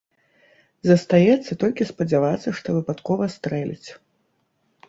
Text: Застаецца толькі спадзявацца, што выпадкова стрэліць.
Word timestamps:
Застаецца 0.91 1.51
толькі 1.63 1.87
спадзявацца, 1.91 2.49
што 2.61 2.67
выпадкова 2.79 3.23
стрэліць. 3.35 3.89